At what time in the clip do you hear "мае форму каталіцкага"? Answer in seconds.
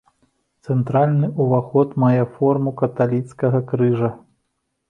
2.05-3.59